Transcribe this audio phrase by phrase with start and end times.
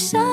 [0.00, 0.29] 想。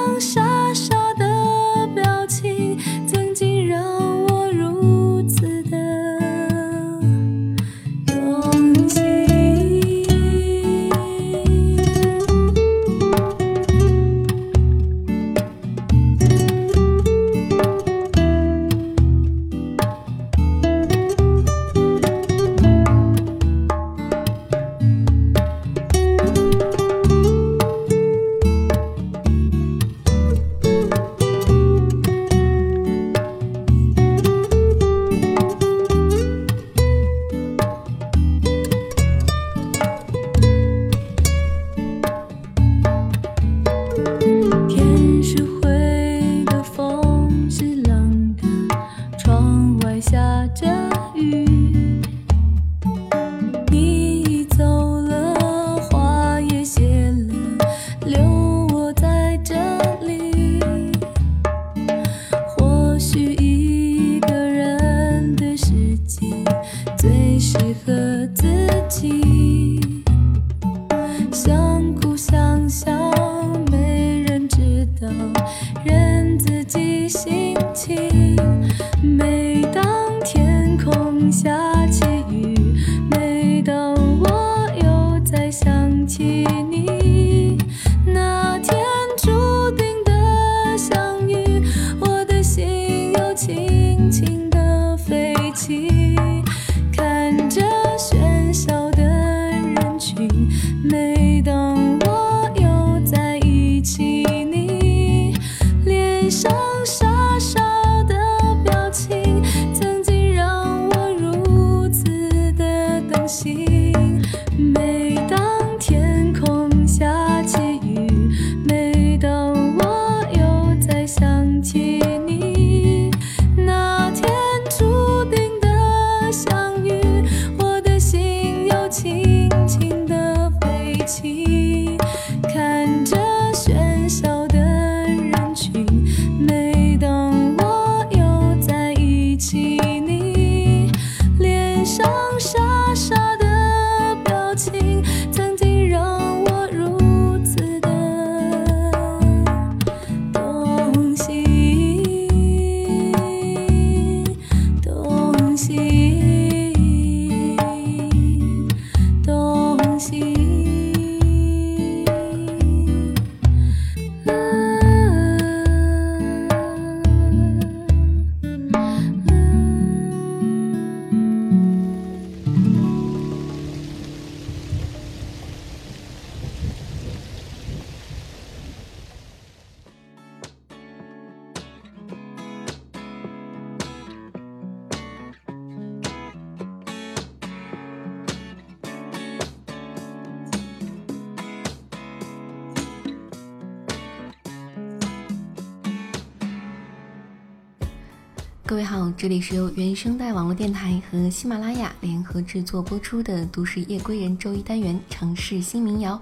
[198.67, 206.19] 各位好，这里是由原声带网络电台和喜马拉雅联合制作播出的都市夜归人周一单元城市新民谣，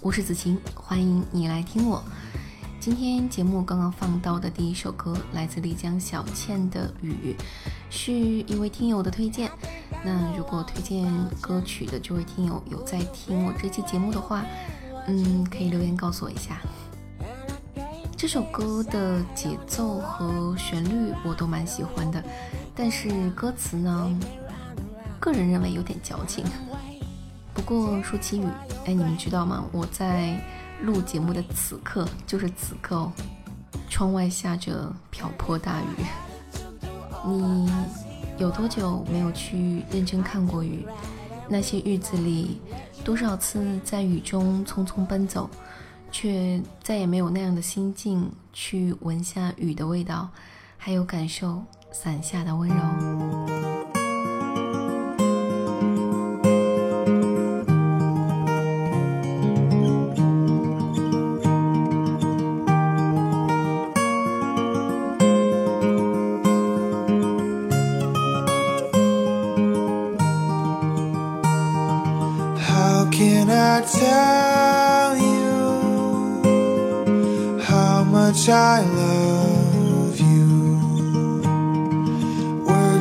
[0.00, 2.00] 我是子晴，欢迎你来听我。
[2.78, 7.34] 今天节目刚刚放到的第一首歌来自丽江小倩的雨，
[7.90, 9.50] 是一位听友的推荐。
[10.04, 14.46] 那如果推荐歌曲的这位听友有在听我这期节目的话，
[15.08, 16.60] 嗯，可以留言告诉我一下。
[18.18, 22.20] 这首歌的节奏和旋律我都蛮喜欢的，
[22.74, 24.20] 但是歌词呢？
[25.20, 26.44] 个人认为有点矫情。
[27.54, 28.44] 不过说起雨，
[28.86, 29.64] 哎，你们知道吗？
[29.70, 30.36] 我在
[30.82, 33.12] 录节目的此刻，就是此刻哦。
[33.88, 36.04] 窗外下着瓢泼大雨，
[37.24, 37.70] 你
[38.36, 40.84] 有多久没有去认真看过雨？
[41.48, 42.60] 那些日子里，
[43.04, 45.48] 多少次在雨中匆匆奔走。
[46.10, 50.28] 却再也没有那样的心境去闻下雨的味道，
[50.76, 51.62] 还有感受
[51.92, 53.67] 伞下的温柔。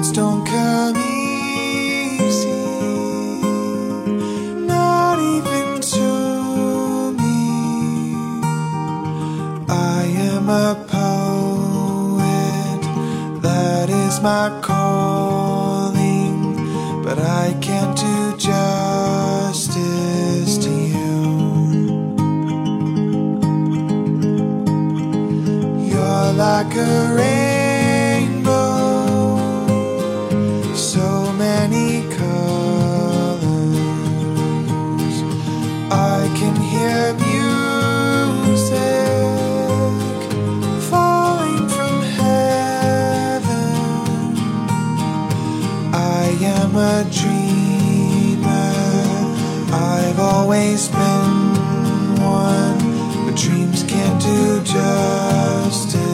[0.07, 2.47] Words don't come easy,
[4.65, 8.15] not even to me.
[9.67, 12.21] I am a poet,
[13.41, 16.55] that is my calling,
[17.03, 19.77] but I can't do justice
[20.59, 21.19] to you.
[25.89, 27.46] You're like a rainbow,
[50.57, 56.06] always been one, but dreams can't do justice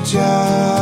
[0.00, 0.77] 家。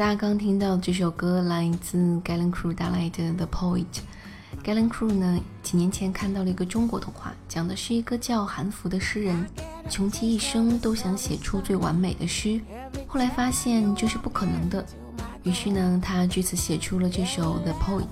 [0.00, 3.84] 大家刚听到这首歌来自 Galen Crew 带来的《The Poet》。
[4.64, 9.46] Galen Crew 呢，几年前看到了一个中国童话，讲的是一个叫韩福的诗人，
[9.90, 12.58] 穷其一生都想写出最完美的诗，
[13.06, 14.82] 后来发现这是不可能的，
[15.42, 18.06] 于是呢，他据此写出了这首《The Poet》。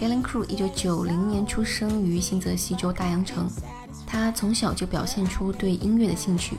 [0.00, 3.50] Galen Crew 一九九零年出生于新泽西州大洋城，
[4.06, 6.56] 他从小就表现出对音乐的兴趣，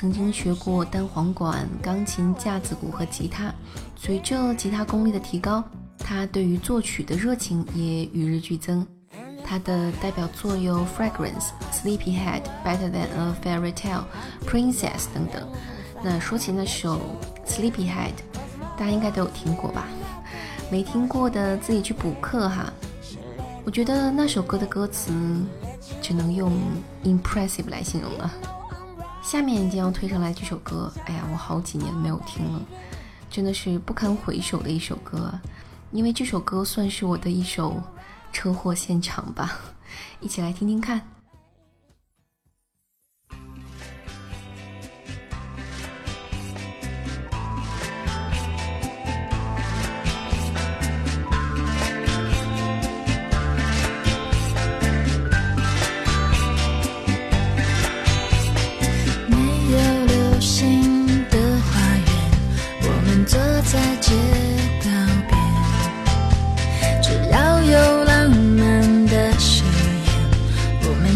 [0.00, 3.52] 曾经学过单簧管、钢琴、架子鼓和吉他。
[3.94, 5.62] 随着吉他功力的提高，
[5.98, 8.86] 他对于作曲的热情也与日俱增。
[9.44, 11.50] 他的代表作有《Fragrance》、
[11.98, 14.00] 《Sleepyhead》、《Better Than a Fairy Tale》、
[14.48, 15.46] 《Princess》等等。
[16.02, 16.98] 那说起那首
[17.46, 17.92] 《Sleepyhead》，
[18.78, 19.86] 大家应该都有听过吧？
[20.70, 22.72] 没听过的自己去补课哈。
[23.66, 25.12] 我觉得那首歌的歌词
[26.00, 26.50] 只能用
[27.04, 28.32] impressive 来形容了。
[29.22, 32.60] 下面将要推上来这首歌，哎呀，我好几年没有听了，
[33.30, 35.32] 真的是不堪回首的一首歌。
[35.92, 37.82] 因为这首歌算是我的一首
[38.32, 39.58] 车祸现场吧，
[40.20, 41.19] 一起来听听看。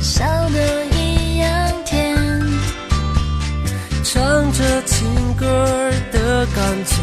[0.05, 2.15] 笑得一样甜。
[4.05, 5.47] 唱着情歌
[6.13, 6.97] 的感觉，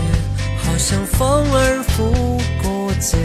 [0.63, 3.19] 好像风儿拂过肩。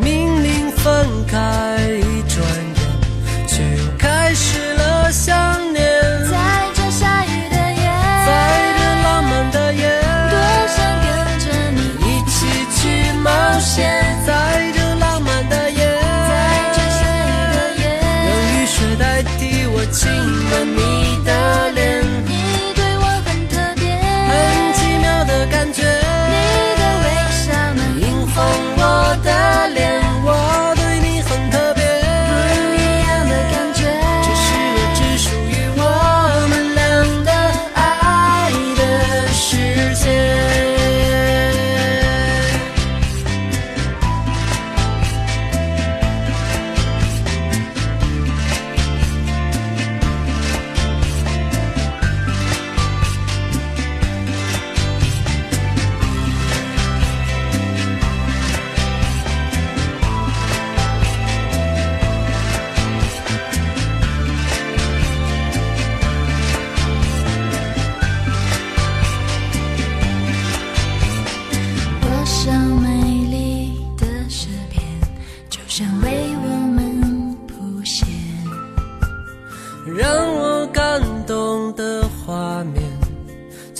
[0.00, 2.40] 命令分开一转
[2.76, 5.49] 眼，却又开始了相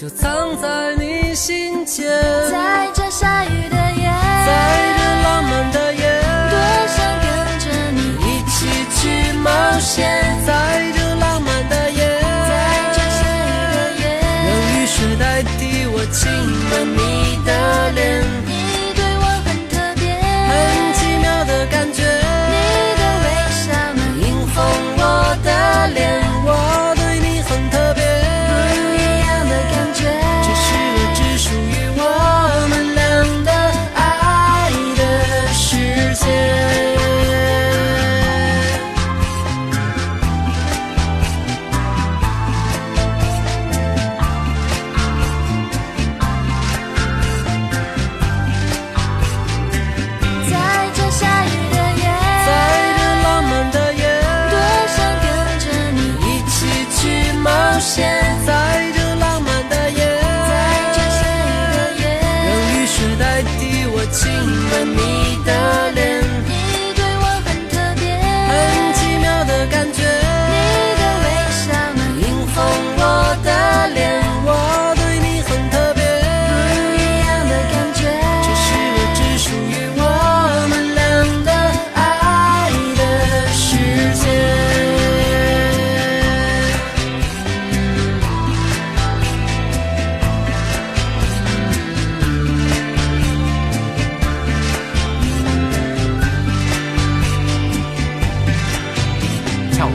[0.00, 2.08] 就藏在你心间。
[2.50, 3.59] 在这下雨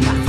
[0.01, 0.24] bomba.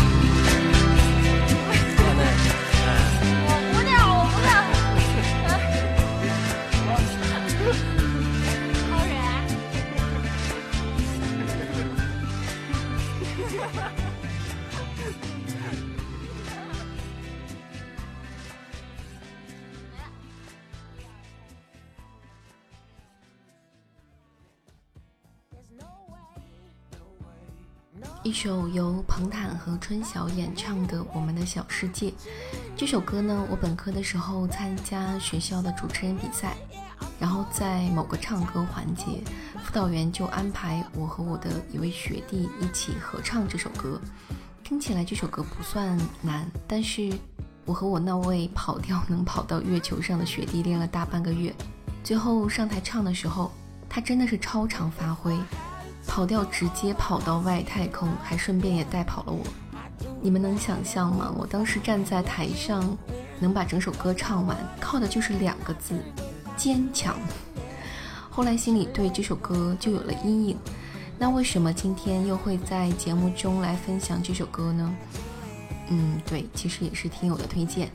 [28.47, 32.11] 首由彭坦和春晓演唱的《我们的小世界》。
[32.77, 36.57] 这首歌呢，我本科的时候参加学校的主持人比赛，
[37.19, 39.05] 然后在某个唱歌环节，
[39.65, 44.01] 辅导员就安排我和我的一位学弟一起合唱这首歌。
[44.63, 47.13] 听起来这首歌不算难，但是
[47.65, 51.53] 我和我那位跑调能跑到月球上的学弟练了大半个月，
[52.05, 53.51] 最后上台唱的时候，
[53.89, 55.37] 他真的是超常发挥。
[56.07, 59.45] 跑调直接跑到外太空，还顺便也带跑了我。
[60.21, 61.33] 你们能想象吗？
[61.37, 62.97] 我当时站在台上，
[63.39, 65.95] 能把整首歌唱完，靠的就是两个字：
[66.57, 67.17] 坚强。
[68.31, 70.57] 后来心里对这首歌就有了阴影。
[71.19, 74.95] 那为什么今天又会在节目中来分享这首歌呢？
[75.89, 77.91] 嗯，对，其实也是听友的推荐。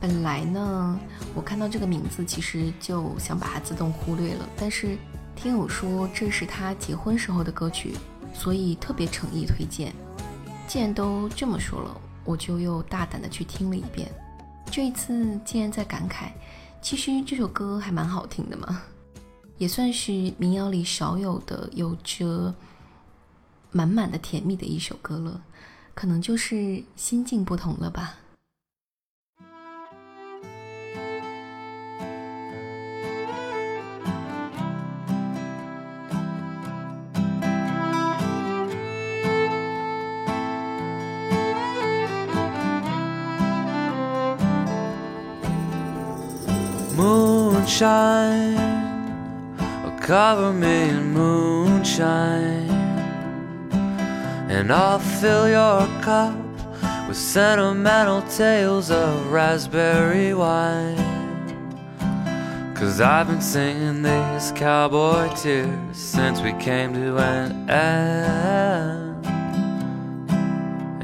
[0.00, 0.98] 本来呢，
[1.34, 4.96] 我看到这个名字，其实就想把它自动忽略了，但是。
[5.36, 7.94] 听友说这是他结婚时候的歌曲，
[8.32, 9.92] 所以特别诚意推荐。
[10.66, 14.10] 既然都这么说了，我就又大胆的去听了一遍。
[14.70, 16.28] 这一次竟然在感慨，
[16.80, 18.82] 其实这首歌还蛮好听的嘛，
[19.58, 22.54] 也算是民谣里少有的有着
[23.70, 25.42] 满满的甜蜜的一首歌了。
[25.94, 28.14] 可能就是心境不同了吧。
[47.74, 48.56] Sunshine
[49.84, 52.70] or cover me in moonshine.
[54.48, 56.36] And I'll fill your cup
[57.08, 60.96] with sentimental tales of raspberry wine.
[62.76, 69.26] Cause I've been singing these cowboy tears since we came to an end.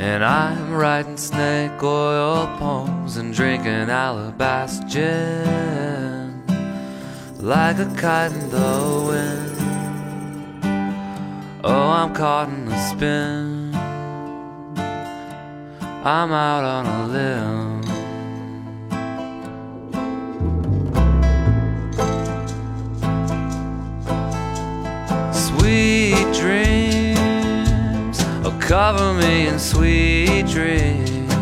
[0.00, 5.89] And I'm writing snake oil poems and drinking alabaster gin
[7.42, 9.56] like a kite in the wind.
[11.64, 13.74] Oh, I'm caught in a spin.
[16.04, 17.80] I'm out on a limb.
[25.32, 31.32] Sweet dreams, oh, cover me in sweet dreams.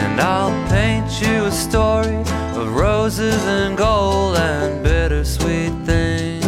[0.00, 2.24] And I'll paint you a story
[2.56, 6.44] of roses and gold and bittersweet things.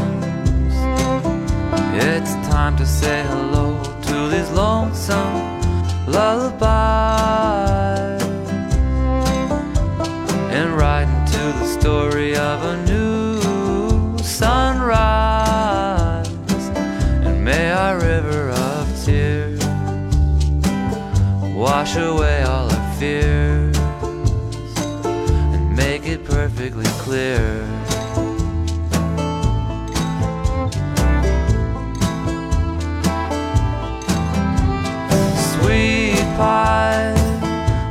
[1.94, 5.60] It's time to say hello to these lonesome
[6.06, 6.62] lullabies
[10.56, 16.28] and write into the story of a new sunrise.
[17.26, 19.64] And may our river of tears
[21.54, 23.35] wash away all our fears
[27.16, 27.38] clear.
[27.38, 27.64] Euh.
[35.52, 37.14] Sweet pie,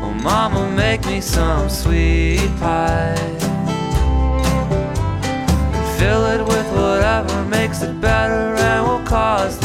[0.04, 3.16] oh mama, make me some sweet pie.
[5.98, 9.65] Fill it with whatever makes it better and will cause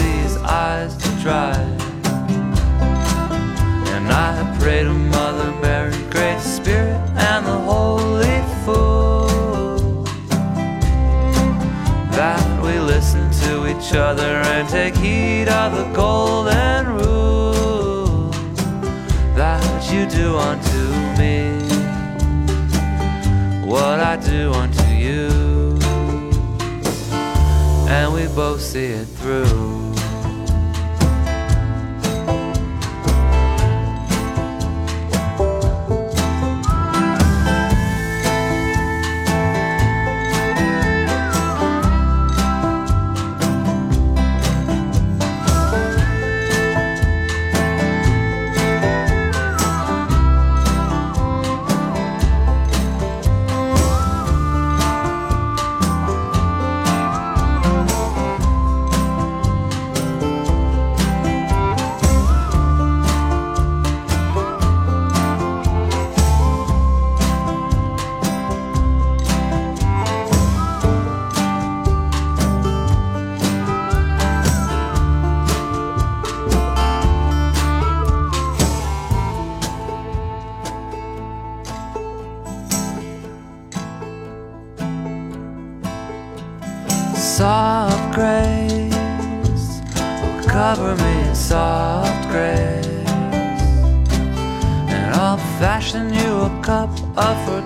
[13.90, 18.30] each other and take heed of the golden rule
[19.34, 20.78] that you do unto
[21.18, 21.50] me
[23.66, 25.28] what I do unto you
[27.88, 29.69] and we both see it through.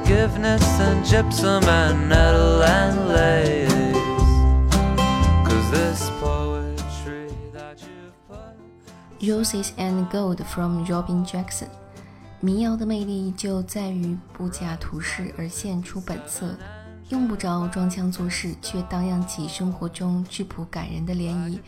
[0.04, 3.72] Forgiveness and gypsum and nettle and lace
[5.44, 8.54] cause this poetry that you've put
[9.26, 11.68] Roses and Gold from Robin Jackson。
[12.40, 16.54] 民谣的魅力就在于不假图示而现出本色，
[17.08, 21.58] 用不着装腔作势，却荡漾起生活中质朴感人的涟漪。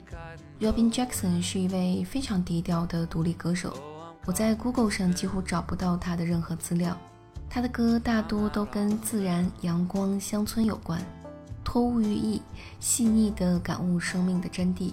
[0.61, 3.73] Robin Jackson 是一位非常低调的独立歌手，
[4.27, 6.95] 我在 Google 上几乎找不到他的任何资料。
[7.49, 11.01] 他的歌大多都跟自然、阳光、乡村有关，
[11.65, 12.43] 托物寓意，
[12.81, 14.93] 细腻地感悟生命的真谛。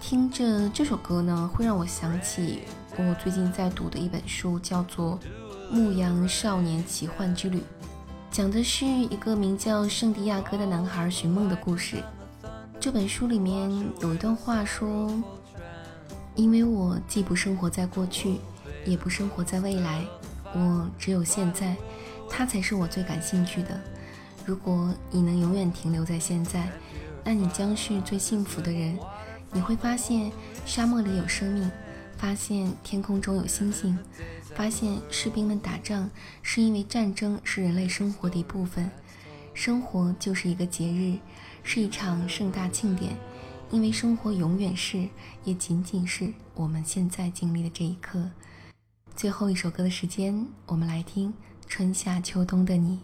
[0.00, 2.60] 听着这首歌呢，会让我想起
[2.96, 5.18] 我最近在读的一本书，叫做
[5.74, 7.58] 《牧羊少年奇幻之旅》，
[8.30, 12.02] 讲的是一个名叫圣地亚哥的男孩寻梦的故事。
[12.80, 15.12] 这本书里面有一段话说
[16.34, 18.40] ：“因为我既不生活在过去，
[18.86, 20.02] 也不生活在未来，
[20.52, 21.76] 我只有现在，
[22.28, 23.80] 它才是我最感兴趣的。
[24.44, 26.68] 如果你能永远停留在现在，
[27.22, 28.98] 那你将是最幸福的人。
[29.52, 30.30] 你会发现
[30.64, 31.70] 沙漠里有生命，
[32.16, 33.98] 发现天空中有星星，
[34.54, 36.08] 发现士兵们打仗
[36.42, 38.90] 是因为战争是人类生活的一部分。
[39.52, 41.18] 生活就是一个节日，
[41.62, 43.16] 是一场盛大庆典，
[43.70, 45.08] 因为生活永远是，
[45.44, 48.30] 也仅仅是我们现在经历的这一刻。
[49.20, 51.28] 最后一首歌的时间，我们来听
[51.68, 52.96] 《春夏秋冬的你》。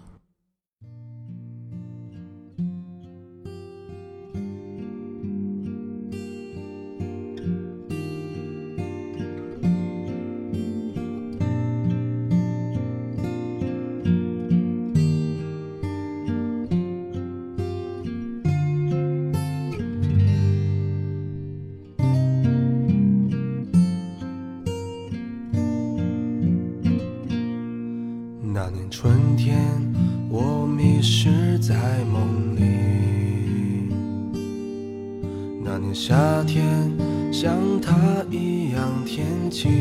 [35.99, 36.93] 夏天，
[37.33, 37.97] 像他
[38.31, 39.73] 一样天晴。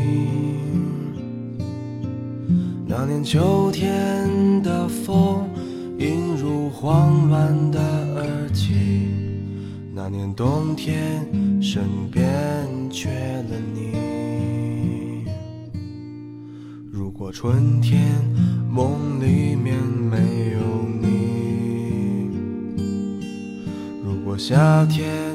[2.88, 5.46] 那年秋天的风，
[6.00, 7.82] 映入慌乱的
[8.16, 9.10] 耳际。
[9.94, 11.28] 那年冬天，
[11.62, 12.24] 身边
[12.90, 15.26] 缺了你。
[16.90, 18.02] 如果春天
[18.72, 20.60] 梦里面没有
[21.02, 22.30] 你，
[24.02, 25.35] 如果夏天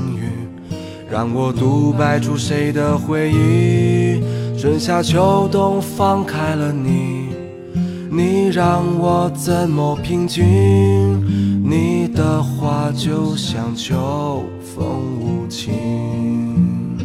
[1.11, 4.23] 让我独白出谁的回忆？
[4.57, 7.27] 春夏秋冬放开了你，
[8.09, 10.41] 你让我怎么平静？
[11.69, 16.97] 你的话就像秋风无情。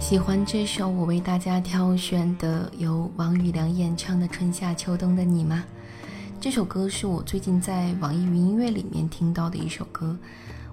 [0.00, 5.62] 喜欢这首我为大家挑选的由王宇良演唱的《春夏秋冬的你》吗？
[6.40, 10.16] 这首歌是我最近在网易云音乐里面听到的一首歌，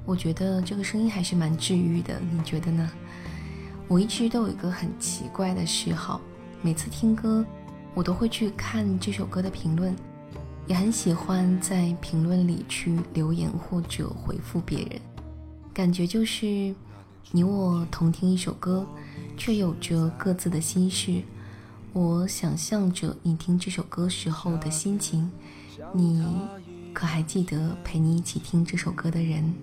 [0.05, 2.89] 我觉得这个声音还是蛮治愈的，你觉得呢？
[3.87, 6.21] 我一直都有一个很奇怪的嗜好，
[6.61, 7.45] 每次听歌，
[7.93, 9.95] 我都会去看这首歌的评论，
[10.67, 15.01] 也很喜欢在评论里去留言或者回复别人，
[15.73, 16.73] 感觉就是
[17.31, 18.87] 你我同听一首歌。
[19.37, 21.21] 却有着各自的心事。
[21.93, 25.29] 我想象着你听这首歌时候的心情，
[25.93, 26.25] 你
[26.93, 29.53] 可还记得陪你一起听这首歌的人？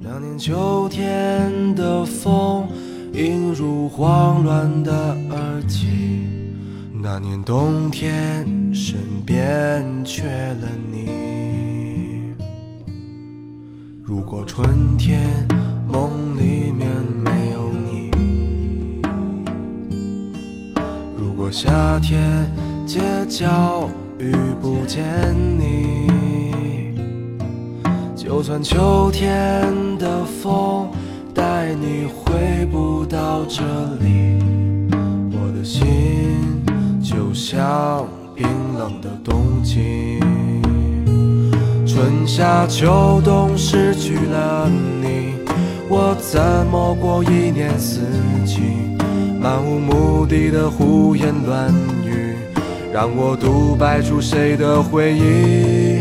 [0.00, 2.68] 那年秋天的风，
[3.12, 4.92] 映入慌乱的
[5.30, 5.88] 耳际。
[6.92, 12.34] 那年冬天，身边缺了你。
[14.02, 15.20] 如果春天
[15.88, 16.86] 梦里面
[17.22, 18.10] 没有你，
[21.16, 22.50] 如果夏天
[22.86, 25.04] 街角遇不见
[25.58, 26.06] 你，
[28.34, 30.88] 就算秋天的风
[31.32, 33.62] 带你回不到这
[34.04, 34.42] 里，
[35.30, 36.60] 我的心
[37.00, 38.44] 就像冰
[38.76, 40.18] 冷的冬季。
[41.86, 44.68] 春夏秋冬失去了
[45.00, 45.36] 你，
[45.88, 48.00] 我怎么过一年四
[48.44, 48.62] 季？
[49.40, 51.72] 漫无目的的胡言乱
[52.04, 52.34] 语，
[52.92, 55.93] 让我独白出谁的回忆？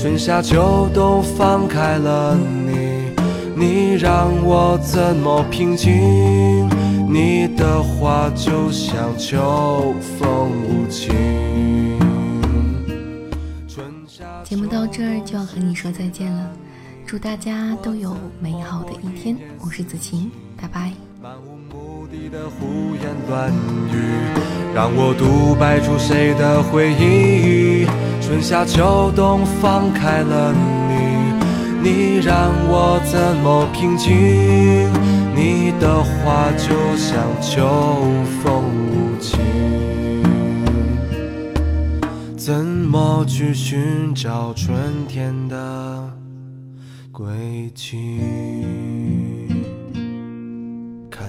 [0.00, 3.12] 春夏秋冬放开了你，
[3.54, 6.66] 你让我怎么平静？
[7.06, 11.10] 你的话就像秋风无情。
[13.68, 16.50] 春夏节目到这儿就要和你说再见了，
[17.04, 19.36] 祝大家都有美好的一天。
[19.62, 20.94] 我是子晴，拜拜。
[22.30, 23.52] 的胡言乱
[23.90, 23.96] 语，
[24.72, 27.84] 让我独白出谁的回忆？
[28.20, 34.88] 春夏秋冬放开了你，你让我怎么平静？
[35.34, 37.66] 你的话就像秋
[38.40, 38.62] 风
[38.92, 39.40] 无情，
[42.36, 44.76] 怎么去寻找春
[45.08, 46.08] 天的
[47.10, 47.26] 轨
[47.74, 48.20] 迹？